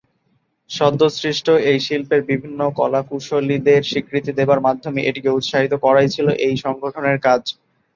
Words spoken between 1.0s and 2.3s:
সৃষ্ট এই শিল্পের